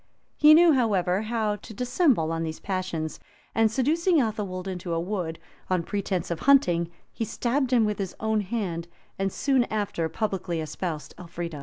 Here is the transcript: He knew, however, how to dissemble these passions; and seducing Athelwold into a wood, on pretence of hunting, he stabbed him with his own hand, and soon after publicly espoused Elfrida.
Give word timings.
He 0.35 0.55
knew, 0.55 0.71
however, 0.73 1.21
how 1.21 1.57
to 1.57 1.73
dissemble 1.75 2.35
these 2.39 2.59
passions; 2.59 3.19
and 3.53 3.71
seducing 3.71 4.19
Athelwold 4.19 4.65
into 4.67 4.95
a 4.95 4.99
wood, 4.99 5.37
on 5.69 5.83
pretence 5.83 6.31
of 6.31 6.39
hunting, 6.49 6.89
he 7.13 7.23
stabbed 7.23 7.71
him 7.71 7.85
with 7.85 7.99
his 7.99 8.15
own 8.19 8.41
hand, 8.41 8.87
and 9.19 9.31
soon 9.31 9.65
after 9.65 10.09
publicly 10.09 10.59
espoused 10.59 11.13
Elfrida. 11.19 11.59